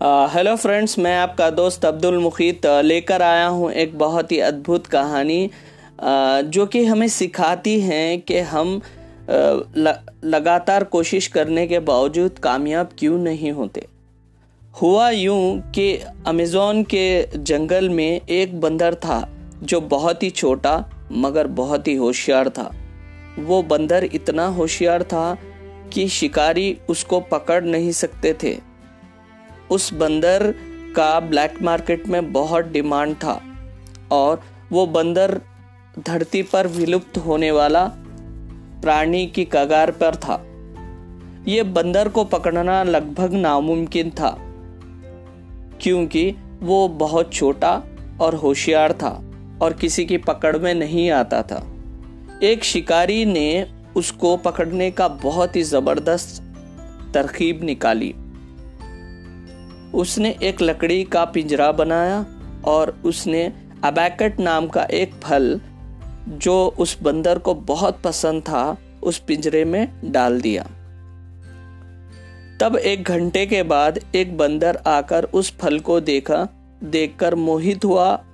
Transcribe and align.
Hello 0.00 0.54
friends 0.56 0.98
मैं 0.98 1.16
आपका 1.18 1.48
दोस्त 1.50 1.84
अब्दुल 1.84 2.16
मुखीत 2.18 2.66
लेकर 2.66 3.22
आया 3.22 3.46
हूँ 3.46 3.70
एक 3.72 3.96
बहुत 3.98 4.30
ही 4.32 4.38
अद्भुत 4.40 4.86
कहानी 4.86 5.50
जो 6.46 6.64
कि 6.66 6.84
हमें 6.84 7.06
सिखाती 7.08 7.78
हैं 7.80 8.20
कि 8.20 8.38
हम 8.38 8.80
लगातार 9.28 10.84
कोशिश 10.84 11.26
करने 11.26 11.66
के 11.66 11.78
बावजूद 11.80 12.38
कामयाब 12.38 12.90
क्यों 12.98 13.18
नहीं 13.18 13.52
होते। 13.52 13.84
हुआ 14.74 15.10
यूँ 15.10 15.60
कि 15.70 15.92
अमेज़ोन 16.26 16.82
के 16.84 17.36
जंगल 17.36 17.88
में 17.88 18.20
एक 18.20 18.58
बंदर 18.60 18.94
था, 18.94 19.20
जो 19.62 19.80
बहुत 19.82 20.22
ही 20.22 20.30
छोटा 20.30 20.74
मगर 21.12 21.46
बहुत 21.60 21.88
ही 21.88 21.94
होशियार 21.96 22.48
था। 22.48 22.70
वो 23.38 23.62
बंदर 23.64 24.04
इतना 24.04 24.46
होशियार 24.48 25.02
था 25.02 25.36
कि 25.92 26.08
शिकारी 26.08 26.76
उसको 26.88 27.20
पकड़ 27.20 27.62
नहीं 27.64 27.92
सकते 27.92 28.34
थे। 28.42 28.56
उस 29.70 29.92
बंदर 29.94 30.54
का 30.96 31.18
ब्लैक 31.20 31.60
मार्केट 31.62 32.06
में 32.08 32.32
बहुत 32.32 32.64
डिमांड 32.64 33.14
था 33.14 33.40
और 34.12 34.42
वो 34.72 34.86
बंदर 34.88 35.40
धरती 35.98 36.42
पर 36.42 36.66
विलुप्त 36.66 37.18
होने 37.18 37.50
वाला 37.50 37.84
प्राणी 38.82 39.26
की 39.26 39.44
कगार 39.44 39.90
पर 39.90 40.16
था। 40.16 40.42
ये 41.48 41.62
बंदर 41.62 42.08
को 42.08 42.24
पकड़ना 42.24 42.82
लगभग 42.82 43.32
नामुमकिन 43.32 44.10
था, 44.10 44.36
क्योंकि 45.82 46.30
वो 46.60 46.86
बहुत 46.88 47.32
छोटा 47.32 47.82
और 48.20 48.34
होशियार 48.34 48.92
था 48.92 49.10
और 49.62 49.72
किसी 49.72 50.04
की 50.04 50.16
पकड़ 50.18 50.56
में 50.56 50.74
नहीं 50.74 51.10
आता 51.10 51.42
था। 51.42 51.62
एक 52.42 52.64
शिकारी 52.64 53.24
ने 53.24 53.66
उसको 53.96 54.36
पकड़ने 54.36 54.90
का 54.90 55.08
बहुत 55.08 55.56
ही 55.56 55.62
ज़बरदस्त 55.62 56.42
तरकीब 57.14 57.62
निकाली। 57.64 58.14
उसने 59.94 60.36
एक 60.42 60.62
लकड़ी 60.62 61.04
का 61.04 61.24
पिंजरा 61.24 61.72
बनाया 61.72 62.26
और 62.64 63.02
उसने 63.04 63.52
अबैकट 63.84 64.40
नाम 64.40 64.68
का 64.68 64.82
एक 64.82 65.14
फल, 65.14 65.60
जो 66.28 66.76
उस 66.78 67.02
बंदर 67.02 67.38
को 67.38 67.54
बहुत 67.54 68.00
पसंद 68.02 68.42
था, 68.42 68.76
उस 69.02 69.18
पिंजरे 69.18 69.64
में 69.64 70.00
डाल 70.04 70.40
दिया। 70.40 70.62
तब 72.60 72.76
एक 72.76 73.02
घंटे 73.02 73.46
के 73.46 73.62
बाद 73.62 73.98
एक 74.14 74.36
बंदर 74.36 74.76
आकर 74.76 75.24
उस 75.24 75.58
फल 75.58 75.78
को 75.78 76.00
देखा, 76.00 76.48
देखकर 76.84 77.34
मोहित 77.34 77.84
हुआ 77.84 78.24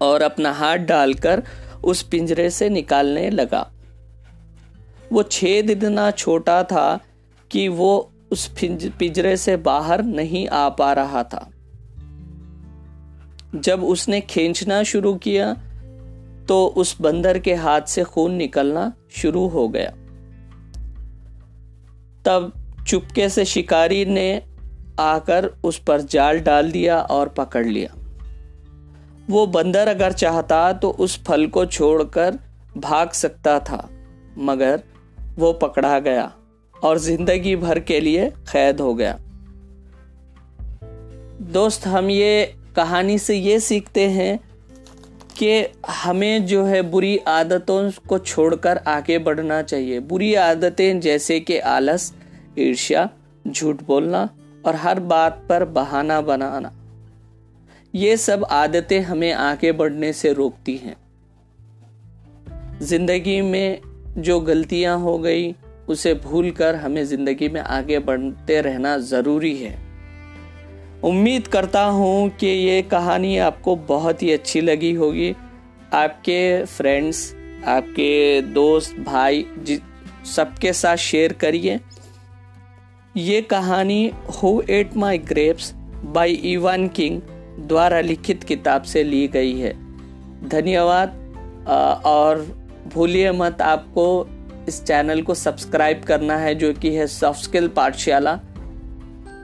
और 0.00 0.22
अपना 0.22 0.52
हाथ 0.52 0.76
डालकर 0.76 1.42
उस 1.84 2.02
पिंजरे 2.02 2.50
से 2.50 2.68
निकालने 2.68 3.30
लगा। 3.30 3.70
वो 5.12 5.22
छह 5.22 5.48
इतना 5.48 6.10
छोटा 6.10 6.62
था 6.62 7.00
कि 7.50 7.68
वो 7.68 8.12
उस 8.30 8.46
पिंजरे 8.98 9.36
से 9.36 9.56
बाहर 9.56 10.02
नहीं 10.04 10.46
आ 10.48 10.68
पा 10.68 10.92
रहा 10.92 11.22
था। 11.24 11.48
जब 13.54 13.84
उसने 13.84 14.20
खींचना 14.20 14.82
शुरू 14.82 15.14
किया 15.16 15.52
तो 16.48 16.66
उस 16.76 16.96
बंदर 17.00 17.38
के 17.38 17.54
हाथ 17.54 17.82
से 17.82 18.02
खून 18.04 18.32
निकलना 18.32 18.92
शुरू 19.12 19.46
हो 19.46 19.68
गया। 19.68 19.90
तब 22.24 22.52
चुपके 22.88 23.28
से 23.28 23.44
शिकारी 23.44 24.04
ने 24.04 24.42
आकर 25.00 25.46
उस 25.64 25.78
पर 25.78 26.00
जाल 26.00 26.40
डाल 26.40 26.70
दिया 26.70 27.00
और 27.00 27.28
पकड़ 27.28 27.66
लिया। 27.66 27.94
वो 29.30 29.46
बंदर 29.46 29.88
अगर 29.88 30.12
चाहता 30.12 30.72
तो 30.72 30.90
उस 30.90 31.22
फल 31.24 31.46
को 31.46 31.64
छोड़कर 31.66 32.38
भाग 32.76 33.10
सकता 33.10 33.58
था, 33.60 33.88
मगर 34.38 34.82
वो 35.36 35.52
पकड़ा 35.52 35.98
गया। 35.98 36.32
और 36.84 36.98
ज़िंदगी 36.98 37.54
भर 37.56 37.78
के 37.80 38.00
लिए 38.00 38.28
कैद 38.52 38.80
हो 38.80 38.94
गया। 38.94 39.18
दोस्त, 41.52 41.86
हम 41.86 42.10
ये 42.10 42.54
कहानी 42.76 43.18
से 43.18 43.36
ये 43.36 43.58
सीखते 43.60 44.08
हैं 44.10 44.38
कि 45.38 45.66
हमें 45.94 46.46
जो 46.46 46.64
है 46.64 46.80
बुरी 46.82 47.16
आदतों 47.28 47.90
को 48.08 48.18
छोड़कर 48.18 48.76
आगे 48.88 49.18
बढ़ना 49.18 49.60
चाहिए। 49.62 50.00
बुरी 50.02 50.34
आदतें 50.34 51.00
जैसे 51.00 51.38
कि 51.40 51.58
आलस, 51.58 52.12
ईर्ष्या, 52.58 53.08
झूठ 53.44 53.82
बोलना 53.82 54.28
और 54.64 54.76
हर 54.76 55.00
बात 55.02 55.44
पर 55.48 55.64
बहाना 55.66 56.20
बनाना, 56.22 56.72
ये 57.94 58.16
सब 58.16 58.44
आदतें 58.44 59.00
हमें 59.00 59.32
आगे 59.32 59.72
बढ़ने 59.72 60.12
से 60.12 60.32
रोकती 60.32 60.76
हैं। 60.76 60.96
ज़िंदगी 62.80 63.40
में 63.42 63.80
जो 64.18 64.40
गलतियाँ 64.40 64.98
हो 64.98 65.18
गई 65.18 65.54
उसे 65.88 66.12
भूलकर 66.14 66.74
हमें 66.74 67.04
ज़िंदगी 67.04 67.48
में 67.48 67.60
आगे 67.60 67.98
बढ़ते 68.00 68.60
रहना 68.60 68.96
ज़रूरी 69.00 69.56
है। 69.56 69.74
उम्मीद 71.04 71.46
करता 71.46 71.82
हूँ 71.84 72.28
कि 72.30 72.46
ये 72.46 72.80
कहानी 72.82 73.36
आपको 73.38 73.76
बहुत 73.88 74.22
ही 74.22 74.30
अच्छी 74.32 74.60
लगी 74.60 74.92
होगी। 74.94 75.34
आपके 75.94 76.64
फ्रेंड्स 76.66 77.34
आपके 77.66 78.40
दोस्त, 78.42 78.96
भाई 79.00 79.46
सबके 80.26 80.72
साथ 80.72 80.96
शेयर 80.96 81.32
करिए। 81.32 81.78
ये 83.14 83.40
कहानी 83.42 84.10
who 84.34 84.60
ate 84.70 84.96
my 84.96 85.18
grapes 85.20 85.72
by 86.06 86.32
Ivan 86.50 86.88
King 86.88 87.20
द्वारा 87.68 88.00
लिखित 88.00 88.42
किताब 88.44 88.82
से 88.84 89.02
ली 89.04 89.26
गई 89.28 89.52
है। 89.58 89.72
धन्यवाद 90.48 91.14
और 92.06 92.46
भूलिए 92.94 93.30
मत, 93.32 93.62
आपको 93.62 94.26
इस 94.68 94.82
चैनल 94.84 95.22
को 95.22 95.34
सब्सक्राइब 95.34 96.02
करना 96.04 96.36
है, 96.36 96.54
जो 96.54 96.72
कि 96.74 96.94
है 96.94 97.06
सॉफ्ट 97.08 97.40
स्किल 97.42 97.68
पाठशाला। 97.76 98.34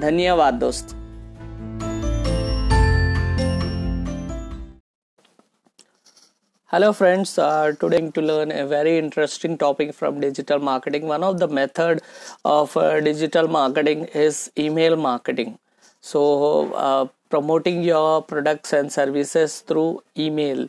धन्यवाद, 0.00 0.54
दोस्त। 0.54 0.96
Hello 6.70 6.90
friends 6.92 7.38
are 7.40 7.72
today 7.80 7.98
to 8.14 8.20
learn 8.20 8.52
a 8.52 8.62
very 8.64 8.96
interesting 8.98 9.56
topic 9.58 9.92
from 9.92 10.20
digital 10.20 10.58
marketing 10.62 11.08
one 11.08 11.24
of 11.24 11.36
the 11.36 11.50
method 11.52 12.00
of 12.46 12.78
digital 13.04 13.48
marketing 13.48 14.04
is 14.16 14.38
email 14.60 14.94
marketing 14.98 15.52
so 16.04 16.22
promoting 17.30 17.84
your 17.86 18.20
products 18.28 18.74
and 18.74 18.90
services 18.90 19.60
through 19.68 19.84
email 20.18 20.68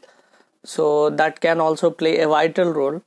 so 0.65 1.09
that 1.11 1.37
can 1.39 1.61
also 1.61 1.89
play 2.01 2.15
a 2.17 2.25
vital 2.25 2.71
role 2.73 2.99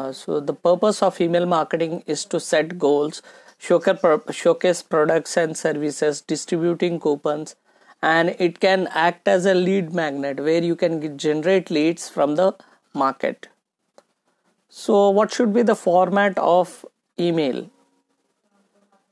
uh, 0.00 0.12
so 0.12 0.40
the 0.40 0.54
purpose 0.54 1.02
of 1.02 1.20
email 1.20 1.46
marketing 1.46 2.02
is 2.06 2.24
to 2.24 2.40
set 2.40 2.78
goals, 2.78 3.22
showcase 3.58 4.82
products 4.82 5.36
and 5.36 5.56
services, 5.56 6.20
distributing 6.20 6.98
coupons, 6.98 7.56
and 8.02 8.34
it 8.38 8.60
can 8.60 8.86
act 8.92 9.28
as 9.28 9.44
a 9.44 9.54
lead 9.54 9.92
magnet 9.92 10.40
where 10.40 10.62
you 10.62 10.76
can 10.76 11.18
generate 11.18 11.70
leads 11.70 12.08
from 12.08 12.36
the 12.36 12.54
market. 12.94 13.48
So 14.68 15.10
what 15.10 15.32
should 15.32 15.52
be 15.52 15.62
the 15.62 15.74
format 15.74 16.38
of 16.38 16.86
email? 17.18 17.68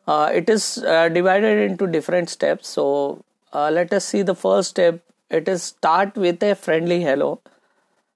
Uh, 0.06 0.30
it 0.32 0.48
is 0.48 0.78
uh, 0.78 1.08
divided 1.10 1.70
into 1.70 1.86
different 1.86 2.30
steps. 2.30 2.68
So 2.68 3.24
uh, 3.52 3.70
let 3.70 3.92
us 3.92 4.06
see 4.06 4.22
the 4.22 4.34
first 4.34 4.70
step. 4.70 5.00
It 5.28 5.48
is 5.48 5.62
start 5.62 6.16
with 6.16 6.42
a 6.42 6.54
friendly 6.54 7.02
hello. 7.02 7.40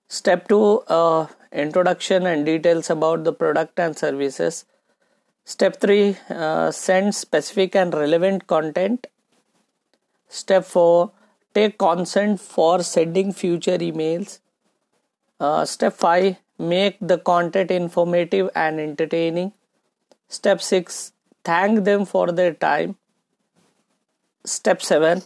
Step 0.08 0.48
two, 0.48 0.82
uh, 0.88 1.26
introduction 1.52 2.26
and 2.26 2.46
details 2.46 2.90
about 2.90 3.24
the 3.24 3.32
product 3.32 3.78
and 3.78 3.96
services. 3.96 4.64
Step 5.44 5.80
3 5.80 6.16
uh, 6.30 6.70
send 6.70 7.14
specific 7.14 7.74
and 7.74 7.92
relevant 7.92 8.46
content. 8.46 9.06
Step 10.28 10.64
4 10.64 11.10
take 11.54 11.78
consent 11.78 12.40
for 12.40 12.82
sending 12.82 13.32
future 13.32 13.78
emails. 13.78 14.38
Uh, 15.40 15.64
step 15.64 15.92
5 15.94 16.36
make 16.58 16.96
the 17.00 17.18
content 17.18 17.70
informative 17.70 18.48
and 18.54 18.80
entertaining. 18.80 19.52
Step 20.28 20.62
6 20.62 21.12
thank 21.44 21.84
them 21.84 22.06
for 22.06 22.32
their 22.32 22.54
time. 22.54 22.96
Step 24.44 24.80
7 24.80 25.22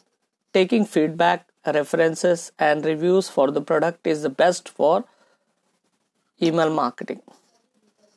taking 0.53 0.87
feedback, 0.87 1.47
references, 1.67 2.51
and 2.59 2.85
reviews 2.85 3.29
for 3.29 3.51
the 3.51 3.61
product 3.61 4.07
is 4.07 4.23
the 4.23 4.31
best 4.31 4.69
for 4.71 5.05
email 6.43 6.71
marketing. 6.71 7.23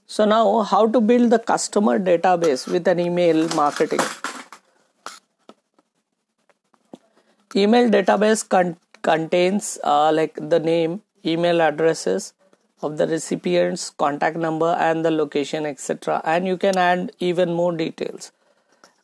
So 0.08 0.26
now 0.26 0.64
how 0.64 0.88
to 0.88 1.00
build 1.00 1.30
the 1.30 1.40
customer 1.40 2.00
database 2.00 2.68
with 2.68 2.88
an 2.88 3.00
email 3.00 3.48
marketing? 3.50 4.00
Email 7.56 7.90
database 7.90 8.48
con- 8.48 8.78
contains 9.02 9.78
uh, 9.84 10.12
like 10.12 10.36
the 10.36 10.60
name 10.60 11.02
email 11.26 11.62
addresses 11.62 12.34
of 12.82 12.98
the 12.98 13.08
recipients 13.08 13.90
contact 13.90 14.38
number 14.38 14.76
and 14.80 15.06
the 15.06 15.12
location 15.12 15.66
etc 15.66 16.22
and 16.26 16.48
you 16.48 16.58
can 16.58 16.78
add 16.78 17.12
even 17.20 17.54
more 17.54 17.76
details. 17.76 18.32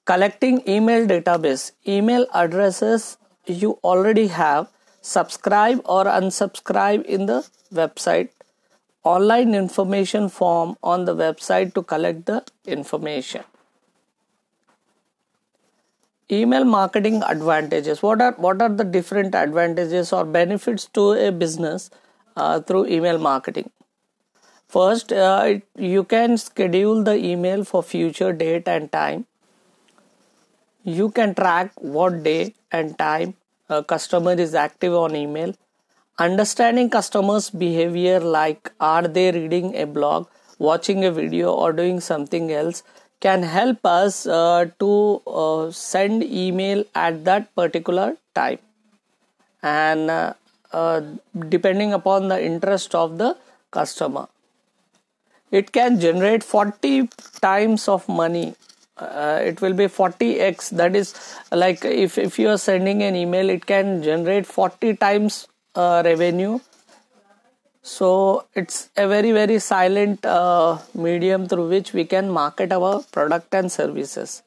Collecting 0.06 0.62
email 0.68 1.08
database 1.08 1.72
email 1.88 2.28
addresses 2.34 3.18
you 3.46 3.80
already 3.84 4.28
have. 4.28 4.70
Subscribe 5.02 5.82
or 5.86 6.06
unsubscribe 6.06 7.04
in 7.06 7.28
the 7.28 7.48
website 7.72 8.30
online 9.06 9.56
information 9.56 10.30
form 10.30 10.78
on 10.84 11.06
the 11.06 11.16
website 11.16 11.74
to 11.76 11.84
collect 11.84 12.26
the 12.26 12.44
information. 12.66 13.44
email 16.32 16.64
marketing 16.64 17.22
advantages. 17.24 18.02
What 18.02 18.22
are 18.22 18.34
what 18.34 18.62
are 18.62 18.70
the 18.70 18.84
different 18.84 19.36
advantages 19.36 20.12
or 20.14 20.26
benefits 20.26 20.86
to 21.00 21.12
a 21.14 21.32
business 21.32 21.90
uh, 22.36 22.60
through 22.62 22.88
email 22.88 23.18
marketing? 23.18 23.70
First 24.68 25.12
uh, 25.14 25.60
you 25.78 26.04
can 26.04 26.38
schedule 26.38 27.04
the 27.04 27.16
email 27.16 27.64
for 27.64 27.82
future 27.84 28.34
date 28.34 28.68
and 28.68 28.92
time. 28.92 29.26
You 30.84 31.10
can 31.10 31.34
track 31.36 31.72
what 31.82 32.24
day 32.24 32.54
and 32.72 32.98
time 32.98 33.36
a 33.70 33.84
customer 33.84 34.34
is 34.34 34.54
active 34.56 34.94
on 34.94 35.16
email 35.16 35.54
understanding 36.18 36.90
customers 36.90 37.50
behavior 37.50 38.20
like 38.20 38.72
are 38.80 39.08
they 39.08 39.32
reading 39.32 39.76
a 39.76 39.86
blog 39.86 40.28
watching 40.58 41.04
a 41.04 41.12
video 41.12 41.52
or 41.52 41.74
doing 41.74 42.00
something 42.00 42.52
else 42.52 42.84
can 43.20 43.44
help 43.44 43.86
us 43.86 44.26
uh, 44.26 44.66
to 44.80 45.22
uh, 45.28 45.72
send 45.72 46.24
email 46.24 46.84
at 46.94 47.26
that 47.26 47.54
particular 47.56 48.16
time. 48.34 48.60
And 49.64 50.10
uh, 50.12 50.34
uh, 50.72 51.02
depending 51.50 51.94
upon 51.94 52.28
the 52.28 52.44
interest 52.44 52.94
of 52.94 53.18
the 53.18 53.38
customer. 53.72 54.28
It 55.52 55.72
can 55.72 56.00
generate 56.00 56.44
40 56.44 57.10
times 57.42 57.88
of 57.88 58.08
money. 58.08 58.56
Uh, 58.98 59.40
it 59.44 59.62
will 59.62 59.74
be 59.74 59.86
40x 59.86 60.70
that 60.72 60.96
is 60.96 61.14
like 61.52 61.84
if, 61.84 62.18
if 62.18 62.40
you 62.40 62.50
are 62.50 62.58
sending 62.58 63.04
an 63.04 63.14
email 63.14 63.50
it 63.50 63.66
can 63.66 64.02
generate 64.02 64.46
40 64.46 64.96
times 64.96 65.50
revenue. 65.76 66.60
So 67.84 68.46
it's 68.56 68.90
a 68.98 69.08
very 69.08 69.32
very 69.32 69.60
silent 69.60 70.26
uh, 70.26 70.80
medium 70.96 71.48
through 71.48 71.70
which 71.70 71.94
we 71.94 72.06
can 72.06 72.32
market 72.32 72.72
our 72.72 73.04
product 73.12 73.54
and 73.54 73.72
services. 73.72 74.42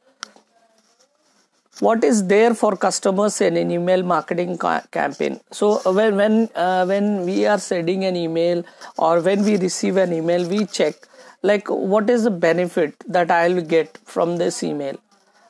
What 1.80 2.02
is 2.02 2.26
there 2.26 2.54
for 2.54 2.76
customers 2.76 3.40
in 3.40 3.56
an 3.56 3.70
email 3.70 4.02
marketing 4.02 4.58
ca- 4.58 4.82
campaign? 4.90 5.38
So 5.52 5.80
when 5.92 6.16
when 6.16 6.48
uh, 6.56 6.84
when 6.86 7.24
we 7.24 7.46
are 7.46 7.58
sending 7.58 8.04
an 8.04 8.16
email 8.16 8.64
or 8.96 9.20
when 9.20 9.44
we 9.44 9.56
receive 9.56 9.96
an 9.96 10.12
email 10.12 10.48
we 10.48 10.66
check 10.66 10.96
like 11.42 11.68
what 11.70 12.10
is 12.10 12.24
the 12.24 12.32
benefit 12.32 13.04
that 13.06 13.30
i'll 13.30 13.60
get 13.60 13.98
from 14.04 14.38
this 14.38 14.64
email? 14.64 14.96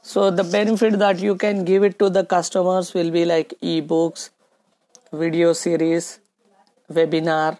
So 0.03 0.31
the 0.31 0.45
benefit 0.45 0.99
that 0.99 1.21
you 1.21 1.37
can 1.37 1.65
give 1.65 1.83
it 1.83 1.99
to 2.01 2.11
the 2.11 2.25
customers 2.25 2.93
will 2.93 3.11
be 3.11 3.25
like 3.25 3.55
ebooks 3.63 4.29
video 5.13 5.53
series 5.53 6.21
webinar 6.91 7.59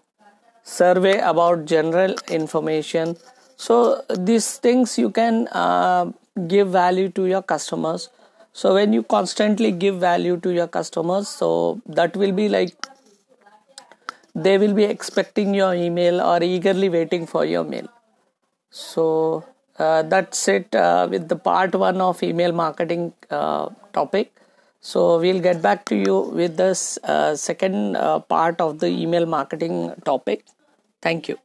survey 0.63 1.17
about 1.19 1.65
general 1.65 2.15
information. 2.29 3.17
So 3.57 4.03
these 4.17 4.57
things 4.57 4.97
you 4.97 5.09
can 5.09 5.47
uh, 5.49 6.11
give 6.47 6.69
value 6.69 7.09
to 7.09 7.25
your 7.25 7.41
customers. 7.41 8.09
So 8.53 8.73
when 8.73 8.93
you 8.93 9.03
constantly 9.03 9.71
give 9.71 9.99
value 9.99 10.37
to 10.37 10.51
your 10.51 10.67
customers 10.67 11.27
so 11.27 11.81
that 11.87 12.15
will 12.15 12.31
be 12.31 12.49
like 12.49 12.75
they 14.35 14.57
will 14.57 14.73
be 14.73 14.83
expecting 14.83 15.53
your 15.53 15.73
email 15.73 16.21
or 16.21 16.41
eagerly 16.43 16.89
waiting 16.89 17.25
for 17.25 17.45
your 17.45 17.63
mail. 17.63 17.87
So 18.69 19.43
uh, 19.77 20.03
that's 20.03 20.47
it 20.47 20.73
uh, 20.75 21.07
with 21.09 21.27
the 21.27 21.35
part 21.35 21.73
one 21.73 21.99
of 22.01 22.21
email 22.21 22.51
marketing 22.51 23.13
uh, 23.29 23.69
topic 23.93 24.31
so 24.81 25.19
we'll 25.19 25.41
get 25.41 25.61
back 25.61 25.85
to 25.85 25.95
you 25.95 26.19
with 26.39 26.57
this 26.57 26.97
uh, 27.03 27.35
second 27.35 27.95
uh, 27.95 28.19
part 28.19 28.59
of 28.61 28.79
the 28.79 28.87
email 28.87 29.25
marketing 29.25 29.93
topic 30.05 30.45
Thank 31.01 31.29
you. 31.29 31.37